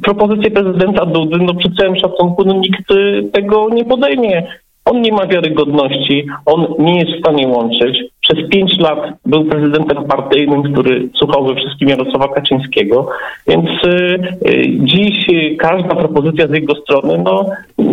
Propozycje 0.02 0.50
prezydenta 0.50 1.06
Dudy, 1.06 1.38
no 1.38 1.54
przy 1.54 1.70
całym 1.70 1.96
szacunku, 1.96 2.44
no 2.44 2.54
nikt 2.54 2.84
tego 3.32 3.68
nie 3.70 3.84
podejmie. 3.84 4.42
On 4.86 5.02
nie 5.02 5.12
ma 5.12 5.26
wiarygodności, 5.26 6.26
on 6.46 6.66
nie 6.78 6.98
jest 6.98 7.12
w 7.12 7.20
stanie 7.20 7.48
łączyć. 7.48 7.98
Przez 8.20 8.48
pięć 8.48 8.78
lat 8.78 8.98
był 9.26 9.44
prezydentem 9.44 10.04
partyjnym, 10.04 10.62
który 10.62 11.08
słuchał 11.14 11.46
we 11.46 11.54
wszystkim 11.54 11.88
Jarosława 11.88 12.28
Kaczyńskiego, 12.28 13.08
więc 13.46 13.66
y, 13.84 14.18
y, 14.48 14.64
dziś 14.78 15.28
y, 15.28 15.56
każda 15.56 15.94
propozycja 15.94 16.48
z 16.48 16.50
jego 16.50 16.74
strony, 16.74 17.18
no 17.18 17.46
y, 17.80 17.84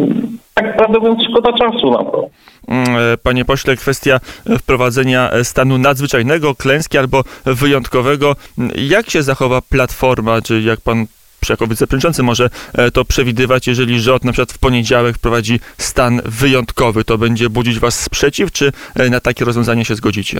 tak 0.53 0.77
prawdę 0.77 0.99
mówiąc, 0.99 1.23
szkoda 1.29 1.53
czasu 1.53 1.91
na 1.91 1.97
to. 1.97 2.29
Mm, 2.67 2.89
e, 2.89 3.17
Panie 3.23 3.45
pośle, 3.45 3.75
kwestia 3.75 4.19
wprowadzenia 4.59 5.31
e, 5.31 5.43
stanu 5.43 5.77
nadzwyczajnego, 5.77 6.55
klęski 6.55 6.97
albo 6.97 7.23
wyjątkowego. 7.45 8.35
Mm, 8.57 8.71
Jak 8.89 9.09
się 9.09 9.23
zachowa 9.23 9.61
Platforma, 9.61 10.41
czy 10.41 10.61
jak 10.61 10.81
pan 10.81 11.05
jako 11.49 11.67
wiceprzewodniczący 11.67 12.23
może 12.23 12.49
e, 12.73 12.91
to 12.91 13.05
przewidywać, 13.05 13.67
jeżeli 13.67 13.99
rząd 13.99 14.25
na 14.25 14.31
przykład 14.31 14.51
w 14.51 14.59
poniedziałek 14.59 15.15
wprowadzi 15.15 15.59
stan 15.77 16.21
wyjątkowy, 16.25 17.03
to 17.03 17.17
będzie 17.17 17.49
budzić 17.49 17.79
was 17.79 17.99
sprzeciw, 18.03 18.51
czy 18.51 18.71
e, 18.95 19.09
na 19.09 19.19
takie 19.19 19.45
rozwiązanie 19.45 19.85
się 19.85 19.95
zgodzicie? 19.95 20.39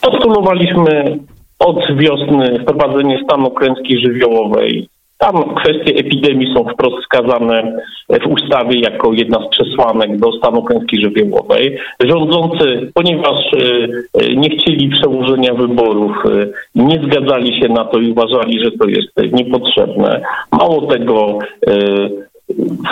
Postulowaliśmy 0.00 1.18
od 1.58 1.76
wiosny 1.98 2.60
wprowadzenie 2.62 3.20
stanu 3.24 3.50
klęski 3.50 3.98
żywiołowej. 4.06 4.88
Tam 5.24 5.54
kwestie 5.54 5.94
epidemii 5.94 6.54
są 6.54 6.64
wprost 6.64 6.96
wskazane 7.02 7.78
w 8.08 8.26
ustawie 8.26 8.80
jako 8.80 9.12
jedna 9.12 9.38
z 9.38 9.48
przesłanek 9.48 10.18
do 10.18 10.32
stanu 10.32 10.62
klęski 10.62 11.02
żywiołowej. 11.02 11.78
Rządzący, 12.00 12.92
ponieważ 12.94 13.52
y, 13.52 13.88
y, 14.22 14.36
nie 14.36 14.50
chcieli 14.50 14.88
przełożenia 14.88 15.54
wyborów, 15.54 16.12
y, 16.26 16.52
nie 16.74 17.00
zgadzali 17.04 17.60
się 17.60 17.68
na 17.68 17.84
to 17.84 17.98
i 17.98 18.10
uważali, 18.10 18.64
że 18.64 18.70
to 18.70 18.88
jest 18.88 19.32
niepotrzebne. 19.32 20.20
Mało 20.52 20.86
tego, 20.86 21.38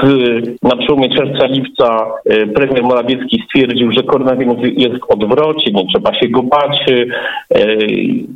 w, 0.03 0.41
na 0.63 0.77
przełomie 0.77 1.09
czerwca-lipca 1.09 2.07
e, 2.25 2.47
premier 2.47 2.83
Morawiecki 2.83 3.43
stwierdził, 3.47 3.93
że 3.93 4.03
koronawirus 4.03 4.57
jest 4.63 5.01
w 5.01 5.11
odwrocie, 5.11 5.73
nie 5.73 5.87
trzeba 5.87 6.15
się 6.15 6.29
go 6.29 6.43
bać. 6.43 6.85
E, 6.91 7.07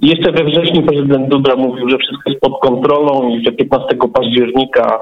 Jeszcze 0.02 0.32
we 0.32 0.44
wrześniu 0.44 0.82
prezydent 0.82 1.28
Duda 1.28 1.56
mówił, 1.56 1.88
że 1.88 1.98
wszystko 1.98 2.30
jest 2.30 2.40
pod 2.40 2.60
kontrolą 2.60 3.28
i 3.28 3.44
że 3.44 3.52
15 3.52 3.88
października 4.14 4.98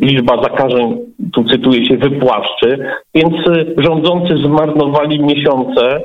liczba 0.00 0.42
zakażeń, 0.42 0.98
tu 1.32 1.44
cytuję 1.44 1.86
się, 1.86 1.96
wypłaszczy. 1.96 2.78
Więc 3.14 3.34
rządzący 3.76 4.36
zmarnowali 4.36 5.20
miesiące 5.20 6.00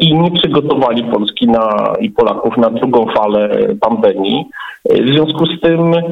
i 0.00 0.14
nie 0.14 0.30
przygotowali 0.30 1.04
Polski 1.04 1.46
na, 1.46 1.92
i 2.00 2.10
Polaków 2.10 2.56
na 2.56 2.70
drugą 2.70 3.06
falę 3.16 3.58
pandemii. 3.80 4.44
W 4.90 5.08
związku 5.08 5.46
z 5.46 5.60
tym 5.60 5.94
e, 5.94 6.02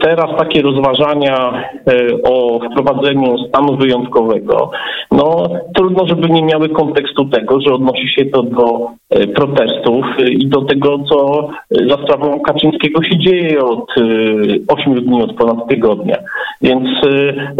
teraz 0.00 0.30
takie 0.38 0.62
rozważania 0.62 1.52
e, 1.52 2.22
o 2.22 2.60
wprowadzeniu 2.70 3.38
stanu 3.48 3.76
wyjątkowego, 3.76 4.70
no 5.10 5.46
trudno, 5.74 6.06
żeby 6.06 6.30
nie 6.30 6.42
miały 6.42 6.68
kontekstu 6.68 7.24
tego, 7.24 7.60
że 7.60 7.74
odnosi 7.74 8.08
się 8.08 8.24
to 8.24 8.42
do 8.42 8.90
e, 9.10 9.26
protestów 9.26 10.04
i 10.30 10.46
do 10.46 10.62
tego, 10.62 10.98
co 10.98 11.48
za 11.70 11.96
sprawą 11.96 12.40
Kaczyńskiego 12.40 13.02
się 13.02 13.18
dzieje 13.18 13.64
od 13.64 13.90
e, 13.98 14.02
ośmiu 14.68 15.00
dni, 15.00 15.22
od 15.22 15.34
ponad 15.34 15.68
tygodnia. 15.68 16.16
Więc 16.62 16.88
e, 17.06 17.10
e, 17.10 17.54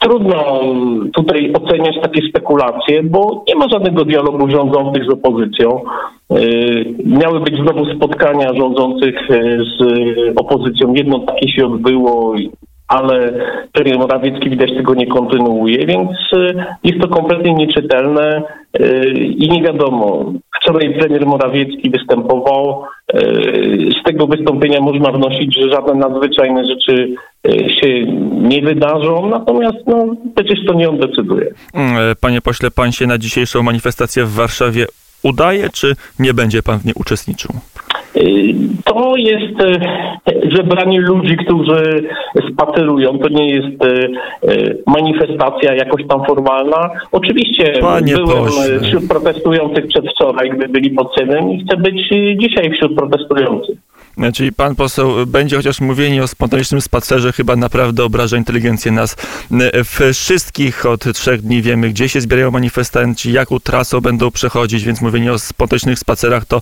trudno 0.00 0.60
tutaj 1.14 1.52
oceniać 1.52 1.94
takie 2.02 2.28
spekulacje, 2.28 3.02
bo 3.02 3.44
nie 3.48 3.54
ma 3.54 3.68
żadnego 3.68 4.04
dialogu 4.04 4.50
rządzących 4.50 5.04
z 5.04 5.12
opozycją. 5.12 5.80
Y, 6.32 6.94
Miały 7.06 7.40
być 7.40 7.54
znowu 7.56 7.96
spotkania 7.96 8.54
rządzących 8.54 9.30
y, 9.30 9.58
z 9.78 9.82
opozycją. 10.36 10.94
Jedno 10.94 11.18
takie 11.18 11.48
się 11.48 11.66
odbyło, 11.66 12.34
ale 12.88 13.32
premier 13.72 13.98
Morawiecki 13.98 14.50
widać 14.50 14.70
tego 14.76 14.94
nie 14.94 15.06
kontynuuje, 15.06 15.86
więc 15.86 16.10
y, 16.36 16.64
jest 16.84 17.00
to 17.00 17.08
kompletnie 17.08 17.54
nieczytelne 17.54 18.42
y, 18.80 19.10
i 19.18 19.48
nie 19.50 19.62
wiadomo. 19.62 20.32
Wczoraj 20.60 20.94
premier 20.98 21.26
Morawiecki 21.26 21.90
występował. 21.90 22.84
y, 23.14 23.88
Z 24.00 24.04
tego 24.04 24.26
wystąpienia 24.26 24.80
można 24.80 25.12
wnosić, 25.12 25.54
że 25.58 25.70
żadne 25.70 25.94
nadzwyczajne 25.94 26.64
rzeczy 26.64 27.14
się 27.80 28.02
nie 28.32 28.62
wydarzą, 28.62 29.28
natomiast 29.30 29.76
no, 29.86 30.06
przecież 30.34 30.58
to 30.66 30.74
nie 30.74 30.88
on 30.88 30.98
decyduje. 30.98 31.46
Mm, 31.74 31.96
Panie 32.20 32.40
pośle, 32.40 32.70
pan 32.70 32.92
się 32.92 33.06
na 33.06 33.18
dzisiejszą 33.18 33.62
manifestację 33.62 34.24
w 34.24 34.32
Warszawie 34.34 34.86
udaje, 35.22 35.70
czy 35.70 35.96
nie 36.18 36.34
będzie 36.34 36.62
pan 36.62 36.78
w 36.78 36.84
niej 36.84 36.94
uczestniczył? 36.96 37.50
Y, 38.16 38.54
To 38.84 39.16
jest 39.16 39.60
e, 39.60 40.56
zebranie 40.56 41.00
ludzi, 41.00 41.36
którzy 41.36 42.08
spacerują. 42.52 43.18
To 43.18 43.28
nie 43.28 43.48
jest 43.48 43.84
e, 43.84 44.08
manifestacja 44.86 45.74
jakoś 45.74 46.06
tam 46.08 46.24
formalna. 46.24 46.90
Oczywiście 47.12 47.72
Panie 47.80 48.14
byłem 48.14 48.44
pośle. 48.44 48.80
wśród 48.80 49.08
protestujących 49.08 49.86
przedwczoraj, 49.86 50.50
gdy 50.50 50.68
byli 50.68 50.90
pod 50.90 51.14
Sejmem 51.14 51.50
i 51.50 51.64
chcę 51.64 51.76
być 51.76 52.08
dzisiaj 52.38 52.70
wśród 52.72 52.94
protestujących. 52.96 53.76
Czyli 54.34 54.52
pan 54.52 54.74
poseł 54.74 55.26
będzie 55.26 55.56
chociaż 55.56 55.80
mówienie 55.80 56.22
o 56.22 56.26
spontanicznym 56.26 56.80
spacerze 56.80 57.32
chyba 57.32 57.56
naprawdę 57.56 58.04
obraża 58.04 58.36
inteligencję 58.36 58.92
nas 58.92 59.16
wszystkich. 60.14 60.86
Od 60.86 61.00
trzech 61.00 61.42
dni 61.42 61.62
wiemy, 61.62 61.88
gdzie 61.88 62.08
się 62.08 62.20
zbierają 62.20 62.50
manifestanci, 62.50 63.32
jaką 63.32 63.58
trasą 63.58 64.00
będą 64.00 64.30
przechodzić, 64.30 64.84
więc 64.84 65.02
mówienie 65.02 65.32
o 65.32 65.38
spontanicznych 65.38 65.98
spacerach 65.98 66.44
to, 66.44 66.60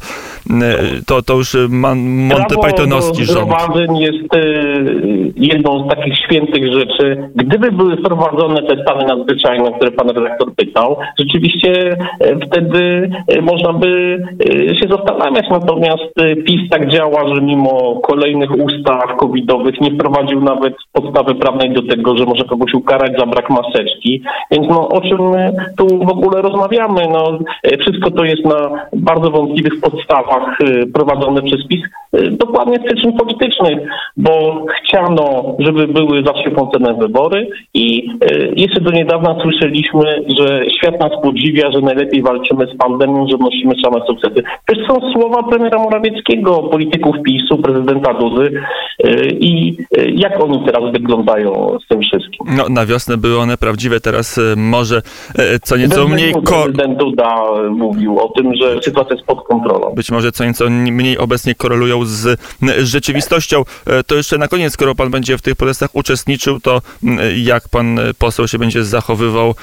to, 1.06 1.22
to 1.22 1.34
już 1.34 1.56
Monty 1.68 2.54
Pythonowski 2.64 3.24
rząd. 3.24 3.38
zgromadzeń 3.38 3.98
jest 3.98 4.34
e, 4.34 4.40
jedną 5.36 5.86
z 5.86 5.90
takich 5.90 6.18
świętych 6.18 6.72
rzeczy. 6.72 7.30
Gdyby 7.34 7.72
były 7.72 7.96
wprowadzone 7.96 8.62
te 8.62 8.82
stany 8.82 9.06
nadzwyczajne, 9.06 9.64
o 9.64 9.72
które 9.72 9.90
pan 9.90 10.10
redaktor 10.10 10.54
pytał, 10.54 10.96
rzeczywiście 11.18 11.96
e, 12.20 12.46
wtedy 12.46 13.10
e, 13.28 13.40
można 13.40 13.72
by 13.72 14.18
się 14.80 14.88
zastanawiać. 14.88 15.46
Natomiast 15.50 16.14
PiS 16.46 16.70
tak 16.70 16.90
działa, 16.90 17.34
że 17.34 17.39
mimo 17.40 18.00
kolejnych 18.00 18.50
ustaw 18.50 19.16
covidowych 19.16 19.80
nie 19.80 19.90
wprowadził 19.90 20.40
nawet 20.40 20.74
podstawy 20.92 21.34
prawnej 21.34 21.72
do 21.72 21.82
tego, 21.82 22.16
że 22.16 22.24
może 22.24 22.44
kogoś 22.44 22.74
ukarać 22.74 23.12
za 23.18 23.26
brak 23.26 23.50
maseczki. 23.50 24.22
Więc 24.50 24.68
no, 24.68 24.88
o 24.88 25.00
czym 25.00 25.30
my 25.30 25.52
tu 25.78 25.86
w 25.86 26.10
ogóle 26.10 26.42
rozmawiamy? 26.42 27.02
No, 27.12 27.38
e, 27.62 27.78
wszystko 27.78 28.10
to 28.10 28.24
jest 28.24 28.44
na 28.44 28.70
bardzo 28.92 29.30
wątpliwych 29.30 29.80
podstawach 29.80 30.58
e, 30.60 30.86
prowadzone 30.86 31.42
przez 31.42 31.66
PiS, 31.66 31.80
e, 32.12 32.30
dokładnie 32.30 32.76
z 32.76 32.84
przyczyn 32.84 33.12
politycznych, 33.12 33.78
bo 34.16 34.64
chciano, 34.78 35.54
żeby 35.58 35.86
były 35.88 36.22
za 36.22 36.32
wszelką 36.32 36.70
cenę 36.70 36.94
wybory 36.94 37.48
i 37.74 38.08
jeszcze 38.56 38.80
do 38.80 38.90
niedawna 38.90 39.36
słyszeliśmy, 39.42 40.24
że 40.38 40.64
świat 40.78 41.00
nas 41.00 41.12
podziwia, 41.22 41.70
że 41.72 41.80
najlepiej 41.80 42.22
walczymy 42.22 42.66
z 42.66 42.76
pandemią, 42.76 43.26
że 43.28 43.34
odnosimy 43.34 43.74
same 43.84 44.06
sukcesy. 44.06 44.42
To 44.66 44.74
są 44.86 45.12
słowa 45.12 45.42
premiera 45.42 45.78
Morawieckiego, 45.78 46.62
polityków 46.62 47.16
PiS 47.24 47.29
PiSu, 47.30 47.58
prezydenta 47.58 48.14
Dudy 48.14 48.62
i 49.30 49.76
jak 50.14 50.42
oni 50.44 50.64
teraz 50.66 50.92
wyglądają 50.92 51.78
z 51.84 51.88
tym 51.88 52.00
wszystkim. 52.00 52.46
No, 52.56 52.68
na 52.68 52.86
wiosnę 52.86 53.16
były 53.16 53.38
one 53.38 53.56
prawdziwe, 53.56 54.00
teraz 54.00 54.40
może 54.56 55.02
co 55.62 55.76
nieco 55.76 56.08
mniej... 56.08 56.32
Ko- 56.32 56.62
prezydent 56.62 56.98
Duda 56.98 57.34
mówił 57.70 58.18
o 58.20 58.28
tym, 58.28 58.54
że 58.54 58.82
sytuacja 58.82 59.16
jest 59.16 59.26
pod 59.26 59.46
kontrolą. 59.46 59.94
Być 59.94 60.10
może 60.10 60.32
co 60.32 60.44
nieco 60.44 60.70
mniej 60.70 61.18
obecnie 61.18 61.54
korelują 61.54 62.04
z 62.04 62.40
rzeczywistością. 62.78 63.62
To 64.06 64.14
jeszcze 64.14 64.38
na 64.38 64.48
koniec, 64.48 64.72
skoro 64.72 64.94
pan 64.94 65.10
będzie 65.10 65.38
w 65.38 65.42
tych 65.42 65.56
protestach 65.56 65.90
uczestniczył, 65.96 66.60
to 66.60 66.82
jak 67.36 67.68
pan 67.68 68.00
poseł 68.18 68.48
się 68.48 68.58
będzie 68.58 68.84
zachowywał, 68.84 69.54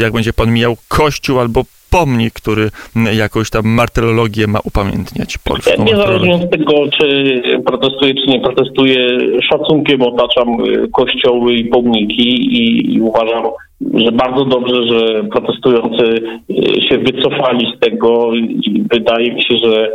jak 0.00 0.12
będzie 0.12 0.32
pan 0.32 0.52
mijał 0.52 0.76
kościół 0.88 1.40
albo 1.40 1.62
pomnik, 1.90 2.34
który 2.34 2.70
jakąś 3.12 3.50
tam 3.50 3.68
martyrologię 3.68 4.46
ma 4.46 4.58
upamiętniać 4.64 5.38
polską. 5.38 5.84
Niezależnie 5.84 6.34
od 6.34 6.50
tego, 6.50 6.72
czy 6.98 7.42
protestuję, 7.66 8.14
czy 8.14 8.26
nie 8.26 8.40
protestuję, 8.40 9.18
szacunkiem 9.50 10.02
otaczam 10.02 10.46
kościoły 10.92 11.54
i 11.54 11.64
pomniki 11.64 12.28
i, 12.28 12.94
i 12.94 13.00
uważam, 13.00 13.44
że 13.80 14.12
bardzo 14.12 14.44
dobrze, 14.44 14.86
że 14.86 15.24
protestujący 15.24 16.04
e, 16.50 16.88
się 16.88 16.98
wycofali 16.98 17.72
z 17.76 17.80
tego 17.80 18.34
i 18.34 18.84
wydaje 18.92 19.32
mi 19.32 19.42
się, 19.42 19.54
że 19.64 19.90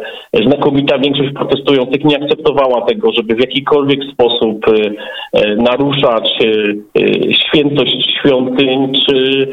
znakomita 0.46 1.00
większość 1.00 1.34
protestujących 1.34 2.04
nie 2.04 2.24
akceptowała 2.24 2.82
tego, 2.82 3.12
żeby 3.12 3.36
w 3.36 3.40
jakikolwiek 3.40 4.00
sposób 4.14 4.66
e, 4.68 4.92
e, 5.34 5.56
naruszać 5.56 6.30
świętość 7.32 8.20
świątyń 8.20 8.94
czy 9.08 9.48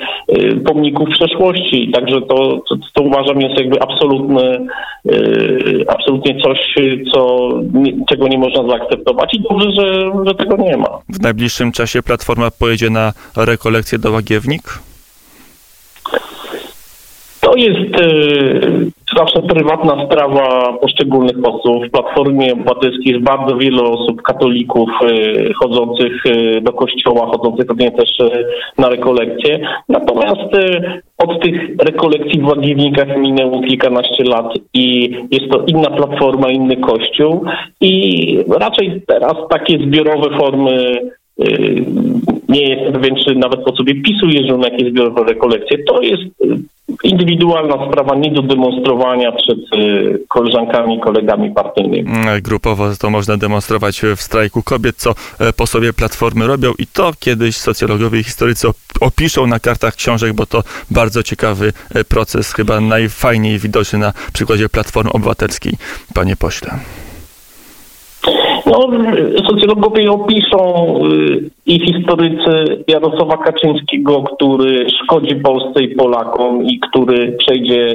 pomników 0.66 1.08
przeszłości. 1.08 1.90
Także 1.94 2.20
to, 2.20 2.60
to, 2.68 2.76
to 2.94 3.02
uważam 3.02 3.40
jest 3.40 3.58
jakby 3.60 3.82
absolutny, 3.82 4.66
absolutnie 5.88 6.40
coś, 6.42 6.74
co, 7.12 7.48
czego 8.08 8.28
nie 8.28 8.38
można 8.38 8.68
zaakceptować 8.68 9.34
i 9.34 9.40
dobrze, 9.40 9.70
że, 9.70 10.12
że 10.26 10.34
tego 10.34 10.56
nie 10.56 10.76
ma. 10.76 10.98
W 11.08 11.22
najbliższym 11.22 11.72
czasie 11.72 12.02
Platforma 12.02 12.50
pojedzie 12.50 12.90
na 12.90 13.12
rekolekcję 13.36 13.98
do 13.98 14.12
Łagiewnik? 14.20 14.62
To 17.40 17.56
jest 17.56 18.00
y, 18.00 18.90
zawsze 19.16 19.42
prywatna 19.42 20.06
sprawa 20.06 20.72
poszczególnych 20.72 21.36
osób. 21.44 21.86
W 21.86 21.90
Platformie 21.90 22.52
Obywatelskiej 22.52 23.12
jest 23.12 23.24
bardzo 23.24 23.56
wiele 23.56 23.82
osób, 23.82 24.22
katolików 24.22 24.90
y, 25.02 25.52
chodzących 25.62 26.26
y, 26.26 26.60
do 26.60 26.72
kościoła, 26.72 27.26
chodzących 27.26 27.66
pewnie 27.66 27.90
też 27.90 28.10
na 28.78 28.88
rekolekcje. 28.88 29.60
Natomiast 29.88 30.50
od 31.18 31.42
tych 31.42 31.76
rekolekcji 31.78 32.40
w 32.40 32.46
Łagiewnikach 32.46 33.16
minęło 33.18 33.62
kilkanaście 33.62 34.24
lat 34.24 34.54
i 34.74 35.10
jest 35.30 35.52
to 35.52 35.64
inna 35.66 35.90
platforma, 35.90 36.50
inny 36.50 36.76
kościół 36.76 37.44
i 37.80 38.44
raczej 38.60 39.02
teraz 39.06 39.34
takie 39.50 39.78
zbiorowe 39.78 40.38
formy 40.38 41.00
nie 42.48 42.68
jestem 42.68 42.92
pewien, 42.92 43.16
czy 43.16 43.34
nawet 43.34 43.64
po 43.64 43.76
sobie 43.76 43.94
PiSu 44.02 44.26
jeżdżą 44.26 44.58
na 44.58 44.68
jakieś 44.68 44.90
zbiorowe 44.90 45.24
rekolekcje. 45.24 45.78
To 45.84 46.02
jest 46.02 46.22
y, 46.22 46.56
indywidualna 47.04 47.86
sprawa 47.88 48.14
nie 48.14 48.30
do 48.30 48.42
demonstrowania 48.42 49.32
przed 49.32 49.58
y, 49.58 50.18
koleżankami, 50.28 51.00
kolegami 51.00 51.50
partyjnymi. 51.50 52.10
Mm, 52.10 52.42
grupowo 52.42 52.84
to 53.00 53.10
można 53.10 53.36
demonstrować 53.36 54.02
w 54.16 54.20
strajku 54.20 54.62
kobiet, 54.62 54.96
co 54.96 55.14
e, 55.38 55.52
po 55.52 55.66
sobie 55.66 55.92
platformy 55.92 56.46
robią 56.46 56.72
i 56.78 56.86
to 56.86 57.12
kiedyś 57.20 57.56
socjologowie 57.56 58.20
i 58.20 58.24
historycy 58.24 58.68
opiszą 59.00 59.46
na 59.46 59.60
kartach 59.60 59.94
książek, 59.94 60.32
bo 60.32 60.46
to 60.46 60.62
bardzo 60.90 61.22
ciekawy 61.22 61.72
e, 61.94 62.04
proces, 62.04 62.52
chyba 62.52 62.80
najfajniej 62.80 63.58
widoczny 63.58 63.98
na 63.98 64.12
przykładzie 64.32 64.68
Platformy 64.68 65.12
Obywatelskiej, 65.12 65.72
panie 66.14 66.36
pośle. 66.36 66.70
No, 68.70 68.78
socjologowie 69.48 70.10
opiszą 70.10 70.94
y, 71.06 71.50
i 71.66 71.80
historycy 71.80 72.82
Jarosława 72.88 73.36
Kaczyńskiego, 73.36 74.22
który 74.22 74.86
szkodzi 74.90 75.36
Polsce 75.36 75.82
i 75.82 75.94
Polakom 75.94 76.66
i 76.66 76.80
który 76.80 77.32
przejdzie 77.32 77.94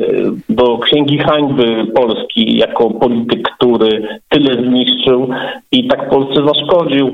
do 0.50 0.78
księgi 0.78 1.18
hańby 1.18 1.88
Polski 1.96 2.58
jako 2.58 2.90
polityk, 2.90 3.50
który 3.56 4.20
tyle 4.30 4.64
zniszczył 4.64 5.30
i 5.72 5.88
tak 5.88 6.10
Polsce 6.10 6.42
zaszkodził. 6.48 7.08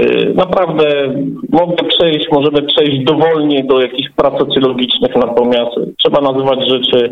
Y, 0.00 0.34
naprawdę 0.34 1.14
mogę 1.52 1.84
przejść, 1.88 2.26
możemy 2.32 2.62
przejść 2.62 3.04
dowolnie 3.04 3.64
do 3.64 3.80
jakichś 3.80 4.10
prac 4.16 4.38
socjologicznych, 4.38 5.16
natomiast 5.16 5.76
trzeba 6.02 6.20
nazywać 6.20 6.68
rzeczy 6.68 7.10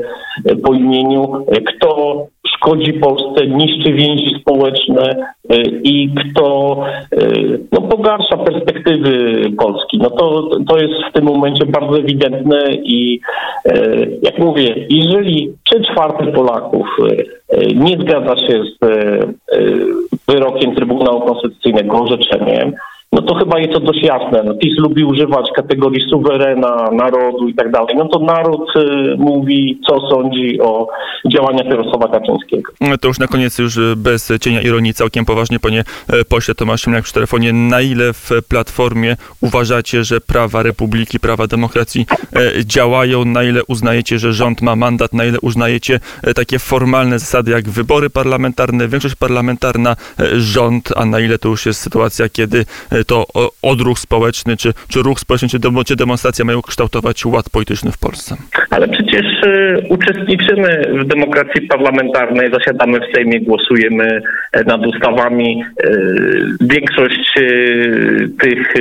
po 0.62 0.74
imieniu. 0.74 1.46
Kto 1.66 2.16
szkodzi 2.64 2.92
Polsce, 2.92 3.46
niszczy 3.46 3.92
więzi 3.92 4.36
społeczne 4.40 5.34
y, 5.52 5.80
i 5.84 6.08
kto 6.08 6.76
y, 7.12 7.60
no, 7.72 7.80
pogarsza 7.80 8.36
perspektywy 8.36 9.34
Polski. 9.58 9.98
No 9.98 10.10
to, 10.10 10.50
to 10.68 10.78
jest 10.78 10.94
w 11.10 11.12
tym 11.12 11.24
momencie 11.24 11.66
bardzo 11.66 11.98
ewidentne 11.98 12.58
i 12.72 13.20
y, 13.66 14.18
jak 14.22 14.38
mówię, 14.38 14.86
jeżeli 14.90 15.52
trzy 15.64 15.82
czwarte 15.84 16.26
Polaków 16.26 16.86
nie 17.74 17.98
zgadza 17.98 18.36
się 18.36 18.62
z 18.64 18.78
wyrokiem 20.28 20.74
Trybunału 20.74 21.20
Konstytucyjnego, 21.20 22.00
orzeczeniem, 22.00 22.72
no 23.14 23.22
to 23.22 23.34
chyba 23.34 23.58
jest 23.58 23.72
to 23.72 23.80
dość 23.80 24.02
jasne. 24.02 24.42
No, 24.44 24.54
PiS 24.54 24.78
lubi 24.78 25.04
używać 25.04 25.46
kategorii 25.56 26.10
suwerena, 26.10 26.90
narodu 26.92 27.48
i 27.48 27.54
tak 27.54 27.70
dalej. 27.70 27.96
No 27.96 28.08
to 28.08 28.18
naród 28.18 28.76
y, 28.76 29.16
mówi, 29.18 29.80
co 29.88 30.08
sądzi 30.10 30.60
o 30.60 30.88
działaniach 31.32 31.66
Jarosława 31.66 32.08
Kaczyńskiego. 32.08 32.72
No 32.80 32.98
to 32.98 33.08
już 33.08 33.18
na 33.18 33.26
koniec, 33.26 33.58
już 33.58 33.78
bez 33.96 34.32
cienia 34.40 34.60
ironii, 34.60 34.94
całkiem 34.94 35.24
poważnie, 35.24 35.60
panie 35.60 35.84
e, 36.08 36.24
pośle 36.24 36.54
Tomasz 36.54 36.86
jak 36.86 37.04
przy 37.04 37.14
telefonie, 37.14 37.52
na 37.52 37.80
ile 37.80 38.12
w 38.12 38.30
Platformie 38.48 39.16
uważacie, 39.40 40.04
że 40.04 40.20
prawa 40.20 40.62
republiki, 40.62 41.20
prawa 41.20 41.46
demokracji 41.46 42.06
e, 42.36 42.64
działają, 42.64 43.24
na 43.24 43.42
ile 43.42 43.64
uznajecie, 43.64 44.18
że 44.18 44.32
rząd 44.32 44.62
ma 44.62 44.76
mandat, 44.76 45.12
na 45.12 45.24
ile 45.24 45.40
uznajecie 45.40 46.00
e, 46.22 46.34
takie 46.34 46.58
formalne 46.58 47.18
zasady 47.18 47.50
jak 47.50 47.68
wybory 47.68 48.10
parlamentarne, 48.10 48.88
większość 48.88 49.14
parlamentarna, 49.14 49.96
e, 50.20 50.40
rząd, 50.40 50.92
a 50.96 51.04
na 51.04 51.20
ile 51.20 51.38
to 51.38 51.48
już 51.48 51.66
jest 51.66 51.80
sytuacja, 51.80 52.28
kiedy 52.28 52.64
e, 52.90 53.03
to 53.04 53.26
odruch 53.62 53.98
społeczny, 53.98 54.56
czy, 54.56 54.72
czy 54.88 55.02
ruch 55.02 55.20
społeczny, 55.20 55.48
czy, 55.48 55.58
demo, 55.58 55.84
czy 55.84 55.96
demonstracja 55.96 56.44
mają 56.44 56.62
kształtować 56.62 57.26
ład 57.26 57.50
polityczny 57.50 57.92
w 57.92 57.98
Polsce. 57.98 58.36
Ale 58.70 58.88
przecież 58.88 59.26
y, 59.46 59.86
uczestniczymy 59.88 60.82
w 61.00 61.04
demokracji 61.04 61.62
parlamentarnej, 61.62 62.50
zasiadamy 62.52 63.00
w 63.00 63.14
Sejmie, 63.14 63.40
głosujemy 63.40 64.22
e, 64.52 64.64
nad 64.64 64.86
ustawami. 64.86 65.64
Y, 65.84 66.44
większość 66.60 67.32
y, 67.38 68.30
tych 68.40 68.74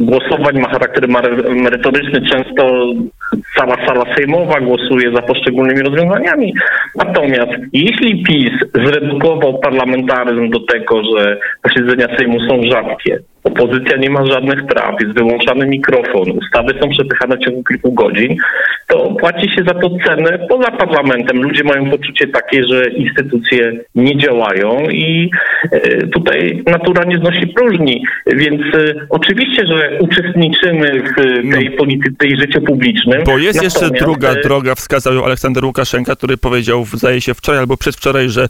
głosowań 0.00 0.60
ma 0.60 0.68
charakter 0.68 1.08
merytoryczny. 1.48 2.28
Często 2.30 2.92
cała 3.56 3.86
sala 3.86 4.14
sejmowa 4.16 4.60
głosuje 4.60 5.12
za 5.14 5.22
poszczególnymi 5.22 5.82
rozwiązaniami. 5.82 6.54
Natomiast 6.96 7.52
jeśli 7.72 8.22
PiS 8.24 8.50
zredukował 8.74 9.58
parlamentaryzm 9.58 10.50
do 10.50 10.60
tego, 10.60 11.02
że 11.04 11.40
posiedzenia 11.62 12.16
Sejmu 12.16 12.40
są 12.48 12.62
Gracias. 12.82 13.33
Opozycja 13.44 13.96
nie 13.96 14.10
ma 14.10 14.26
żadnych 14.26 14.66
praw, 14.66 15.00
jest 15.00 15.14
wyłączany 15.14 15.66
mikrofon, 15.66 16.30
ustawy 16.30 16.74
są 16.80 16.88
przepychane 16.88 17.36
w 17.36 17.44
ciągu 17.44 17.64
kilku 17.64 17.92
godzin, 17.92 18.36
to 18.86 19.14
płaci 19.20 19.50
się 19.54 19.62
za 19.68 19.74
to 19.74 19.90
cenę 20.06 20.46
poza 20.48 20.70
parlamentem. 20.70 21.42
Ludzie 21.42 21.64
mają 21.64 21.90
poczucie 21.90 22.26
takie, 22.26 22.62
że 22.68 22.90
instytucje 22.90 23.72
nie 23.94 24.16
działają 24.18 24.80
i 24.90 25.30
e, 25.72 26.06
tutaj 26.06 26.62
natura 26.66 27.04
nie 27.04 27.16
znosi 27.16 27.46
próżni. 27.46 28.04
Więc 28.26 28.60
e, 28.60 28.94
oczywiście, 29.10 29.66
że 29.66 29.98
uczestniczymy 30.00 31.02
w 31.02 31.14
tej 31.54 31.70
no. 31.70 31.76
polityce 31.76 32.26
i 32.26 32.40
życiu 32.40 32.60
publicznym. 32.60 33.24
Bo 33.24 33.38
jest 33.38 33.62
jeszcze 33.62 33.90
druga 33.90 34.30
e, 34.30 34.40
droga, 34.40 34.74
wskazał 34.74 35.24
Aleksander 35.24 35.64
Łukaszenka, 35.64 36.16
który 36.16 36.36
powiedział, 36.36 36.84
zdaje 36.92 37.20
się 37.20 37.34
wczoraj 37.34 37.60
albo 37.60 37.76
przedwczoraj, 37.76 38.28
że 38.28 38.48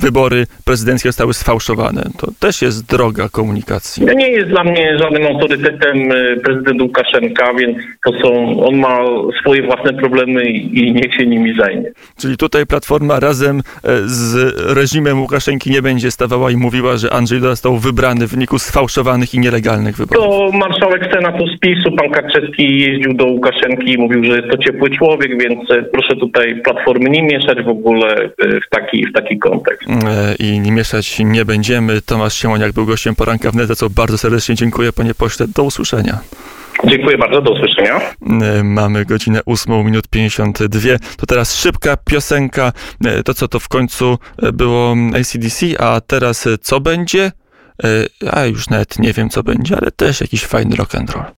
wybory 0.00 0.46
prezydenckie 0.64 1.08
zostały 1.08 1.34
sfałszowane. 1.34 2.02
To 2.18 2.26
też 2.40 2.62
jest 2.62 2.86
droga 2.86 3.28
komunikacji. 3.28 3.95
No 4.00 4.12
nie 4.12 4.28
jest 4.30 4.48
dla 4.48 4.64
mnie 4.64 4.98
żadnym 4.98 5.26
autorytetem 5.26 6.08
prezydent 6.44 6.82
Łukaszenka, 6.82 7.54
więc 7.54 7.78
to 8.04 8.12
są, 8.12 8.60
on 8.64 8.76
ma 8.76 8.98
swoje 9.40 9.62
własne 9.62 9.92
problemy 9.92 10.44
i 10.50 10.92
niech 10.92 11.14
się 11.14 11.26
nimi 11.26 11.54
zajmie. 11.58 11.90
Czyli 12.18 12.36
tutaj 12.36 12.66
Platforma 12.66 13.20
razem 13.20 13.58
e, 13.58 13.62
z 14.04 14.54
reżimem 14.76 15.20
Łukaszenki 15.20 15.70
nie 15.70 15.82
będzie 15.82 16.10
stawała 16.10 16.50
i 16.50 16.56
mówiła, 16.56 16.96
że 16.96 17.12
Andrzej 17.12 17.40
został 17.40 17.76
wybrany 17.76 18.26
w 18.26 18.30
wyniku 18.30 18.58
sfałszowanych 18.58 19.34
i 19.34 19.38
nielegalnych 19.38 19.96
wyborów. 19.96 20.24
To 20.24 20.58
marszałek 20.58 21.12
Senatu 21.14 21.46
z 21.46 21.58
PiSu, 21.58 21.92
pan 21.96 22.10
Kaczewski 22.10 22.80
jeździł 22.80 23.14
do 23.14 23.24
Łukaszenki 23.24 23.92
i 23.92 23.98
mówił, 23.98 24.24
że 24.24 24.36
jest 24.36 24.50
to 24.50 24.58
ciepły 24.58 24.90
człowiek, 24.90 25.42
więc 25.42 25.70
e, 25.70 25.82
proszę 25.82 26.16
tutaj 26.16 26.60
Platformy 26.64 27.10
nie 27.10 27.22
mieszać 27.22 27.62
w 27.62 27.68
ogóle 27.68 28.14
e, 28.14 28.30
w 28.38 28.68
taki, 28.70 29.06
w 29.06 29.12
taki 29.12 29.38
kontekst. 29.38 29.88
I 30.38 30.60
nie 30.60 30.72
mieszać 30.72 31.18
nie 31.18 31.44
będziemy. 31.44 32.02
Tomasz 32.02 32.34
Siemoniak 32.34 32.72
był 32.72 32.86
gościem 32.86 33.14
poranka 33.14 33.50
w 33.50 33.66
za 33.66 33.74
co 33.74 33.85
bardzo 33.90 34.18
serdecznie 34.18 34.54
dziękuję 34.54 34.92
panie 34.92 35.14
pośle. 35.14 35.46
Do 35.48 35.62
usłyszenia. 35.62 36.18
Dziękuję 36.84 37.18
bardzo, 37.18 37.42
do 37.42 37.52
usłyszenia. 37.52 38.00
E, 38.42 38.62
Mamy 38.64 39.04
godzinę 39.04 39.40
8 39.46 39.84
minut 39.84 40.08
52. 40.08 40.80
To 41.16 41.26
teraz 41.26 41.54
szybka 41.56 41.96
piosenka. 41.96 42.72
E, 43.04 43.22
To 43.22 43.34
co 43.34 43.48
to 43.48 43.60
w 43.60 43.68
końcu 43.68 44.18
e, 44.42 44.52
było 44.52 44.94
ACDC, 45.20 45.66
a 45.80 46.00
teraz 46.00 46.48
co 46.62 46.80
będzie? 46.80 47.32
A 48.32 48.44
już 48.44 48.68
nawet 48.70 48.98
nie 48.98 49.12
wiem 49.12 49.30
co 49.30 49.42
będzie, 49.42 49.76
ale 49.82 49.90
też 49.90 50.20
jakiś 50.20 50.44
fajny 50.44 50.76
rock 50.76 50.94
and 50.94 51.10
roll. 51.10 51.24